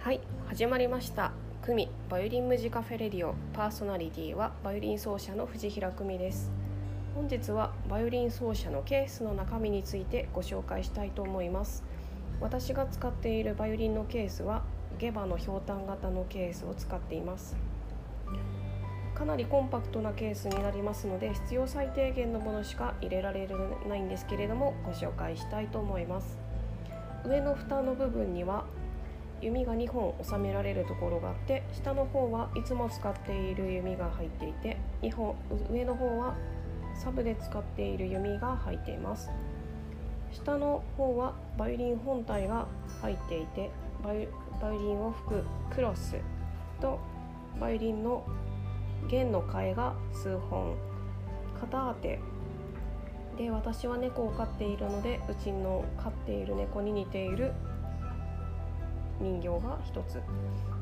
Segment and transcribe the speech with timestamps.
[0.00, 1.32] はい始まりました。
[1.60, 3.34] 久美バイオリンムジカフェ radio。
[3.52, 6.50] パーソナリティはバイオリン奏者の藤平久美です。
[7.14, 11.84] 本日はバイオリン奏者のケースの中身についてご紹介したいと思います。
[12.40, 14.62] 私が使っているバイオリンのケースは
[14.98, 17.56] GEWA のひょうたん型のケースを使っています。
[19.18, 23.48] かなりコンパクトなケースになりますので必要最低限のものしか入れられ
[23.88, 26.38] ないんですけれどもご紹介したいと思います。
[27.24, 28.64] 上の蓋の部分には
[29.42, 35.34] 弓が2本収められるところがあって下の方はいつも使っている弓が入っていて2本
[35.70, 36.34] 上の方は
[36.94, 39.30] サブで使っている弓が入っています。
[40.32, 42.68] 下の方はバイオリン本体が
[43.00, 43.70] 入っていて
[44.04, 44.28] バイ
[44.62, 46.14] オリンを吹くクロス
[46.80, 47.00] と
[47.60, 48.24] バイオリンの
[49.08, 50.76] 弦の替えが数本
[51.60, 52.20] 片当て。
[53.36, 57.52] で私は猫を飼っているのでうちの飼っている猫に似ている
[59.20, 60.20] 人形が1つ。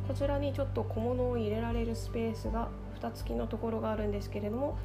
[0.08, 4.78] こちらにちょっと小物を入れられるスペースが蓋付きのところがあるんですけれども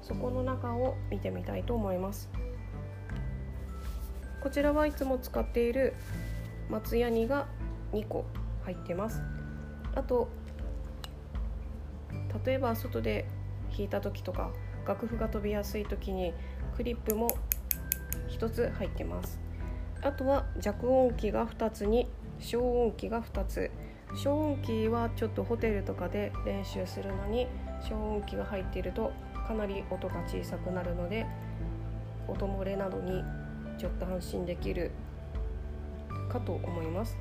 [0.00, 2.30] そこの中を見てみたいと思います。
[4.42, 5.94] こちらはいつも使っている
[6.70, 7.46] 松ヤニが
[7.92, 8.24] 2個
[8.64, 9.20] 入ってます。
[9.94, 10.28] あと
[12.44, 13.26] 例えば外で
[13.70, 14.50] 弾いた時とか
[14.86, 16.32] 楽譜が飛びやすい時に
[16.76, 17.28] クリップも
[18.28, 19.38] 1つ入ってます。
[20.02, 23.70] あとは弱音機が2つに小音機が2つ。
[24.14, 27.46] 小音機はちょっとホテルとかで練習するのに
[27.80, 29.12] 小音機が入っていると
[29.46, 31.26] かなり音が小さくなるので
[32.26, 33.22] 音漏れなどに
[33.78, 34.90] ちょっと安心できる
[36.28, 37.16] かと思います。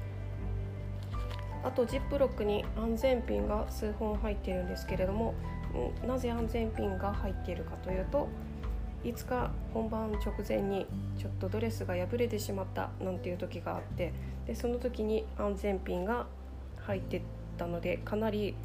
[1.63, 5.33] あとジップロックに安全ピンが数本入っているんですけれども
[6.07, 8.27] なぜ安全ピンが入っているかというと
[9.03, 10.85] いつか本番直前に
[11.17, 14.13] ちょっとドレスが破れてしまったなんていう時があって
[14.47, 16.27] でその時に安全ピンが
[16.81, 17.21] 入って
[17.57, 18.55] たのでかなり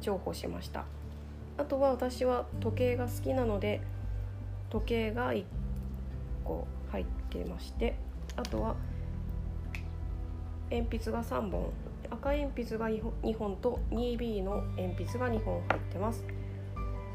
[0.00, 0.84] 重宝しました。
[1.58, 3.80] あとは私は時計が好きなので
[4.70, 5.44] 時計が1
[6.44, 7.94] 個入ってまして
[8.36, 8.74] あとは
[10.72, 11.70] 鉛筆が3本
[12.10, 16.24] 赤鉛筆が2本と 2B の鉛筆が2本入ってます。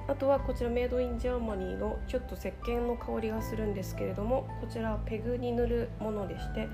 [0.07, 6.69] あとはこちら made in Germany のちょっと石鹸の香りがするんですけれどもこちらはペグに塗るものでして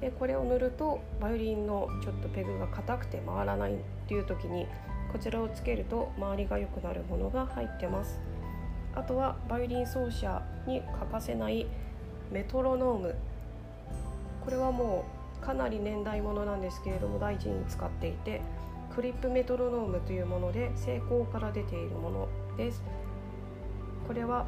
[0.00, 3.76] でこれを塗るとバイオリンのちょっとペグが硬くて回らないっ
[4.08, 4.66] ていう時に
[5.12, 8.18] こちらをつけると周りが良くなるものが入ってます。
[8.94, 11.66] あとはバイオリン奏者に欠かせない
[12.32, 13.14] メトロノーム。
[14.44, 18.40] これはもうかなり年代物なんですけれども大事に使っていて
[18.94, 22.82] クリップメトロノームというもので成功から出ているものです。
[24.06, 24.46] これは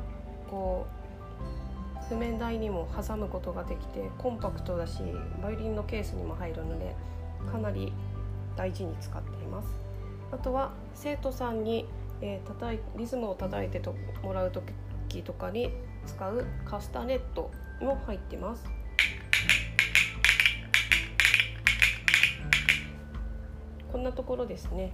[0.49, 5.01] こう譜面台にも挟むことができてコンパクトだし
[5.41, 6.97] バイオリンのケースにも入るので
[7.53, 7.93] かなり
[8.57, 9.69] 大事に使っています。
[10.33, 11.87] あとは生徒さんに、
[12.21, 15.73] えー、叩いリズムを叩いてともらう時とかに
[16.07, 18.80] 使うカスタネットも入ってます。
[23.91, 24.93] こんなところですね。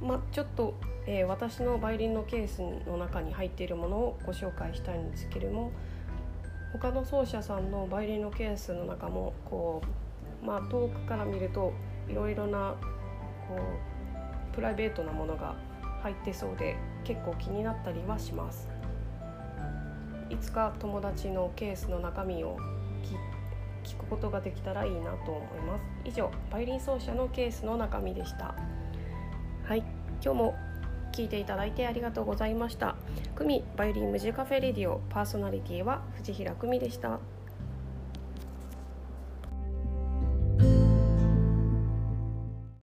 [0.00, 0.74] まあ、ちょっと、
[1.06, 5.72] えー、私のバイオリンのケースの中に入っているものをご紹介したいんですけれども
[6.72, 9.82] 他の奏者さんのバイオリンのケースの中もこ
[10.42, 11.72] う、まあ、遠くから見ると
[12.08, 12.76] いろいろな
[13.48, 13.56] こ
[14.52, 15.56] うプライベートなものが
[16.02, 18.68] 入ってそうで結構気になったりはします。
[20.30, 22.58] いつか友達のケースの中身を
[23.88, 25.84] 聞くことができたらいいなと思います。
[26.04, 28.54] 以上バイオリン奏者のケースの中身でした。
[29.64, 29.78] はい
[30.22, 30.54] 今日も
[31.12, 32.96] 聞いていただいてありがとうございました。
[33.34, 37.18] 久美バイオリンムジカフェレディオパーソナリティは藤平久美でした。